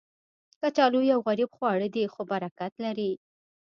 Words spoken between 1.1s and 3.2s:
یو غریب خواړه دی، خو برکت لري